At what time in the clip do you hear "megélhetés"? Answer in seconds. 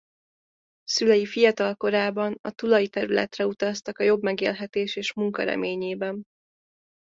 4.23-4.95